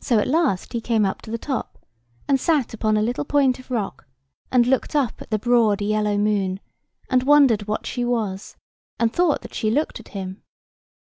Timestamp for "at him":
10.00-10.42